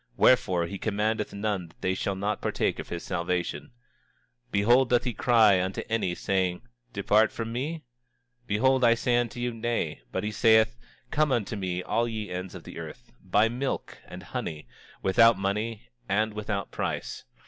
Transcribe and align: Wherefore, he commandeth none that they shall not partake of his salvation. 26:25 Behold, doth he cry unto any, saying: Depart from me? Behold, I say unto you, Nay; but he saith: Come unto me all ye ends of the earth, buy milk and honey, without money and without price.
Wherefore, 0.17 0.65
he 0.65 0.79
commandeth 0.79 1.31
none 1.31 1.67
that 1.67 1.81
they 1.81 1.93
shall 1.93 2.15
not 2.15 2.41
partake 2.41 2.79
of 2.79 2.89
his 2.89 3.03
salvation. 3.03 3.65
26:25 4.49 4.51
Behold, 4.51 4.89
doth 4.89 5.03
he 5.03 5.13
cry 5.13 5.61
unto 5.61 5.83
any, 5.89 6.15
saying: 6.15 6.63
Depart 6.91 7.31
from 7.31 7.51
me? 7.53 7.83
Behold, 8.47 8.83
I 8.83 8.95
say 8.95 9.17
unto 9.17 9.39
you, 9.39 9.53
Nay; 9.53 10.01
but 10.11 10.23
he 10.23 10.31
saith: 10.31 10.75
Come 11.11 11.31
unto 11.31 11.55
me 11.55 11.83
all 11.83 12.07
ye 12.07 12.31
ends 12.31 12.55
of 12.55 12.63
the 12.63 12.79
earth, 12.79 13.11
buy 13.23 13.47
milk 13.47 13.99
and 14.07 14.23
honey, 14.23 14.67
without 15.03 15.37
money 15.37 15.89
and 16.09 16.33
without 16.33 16.71
price. 16.71 17.23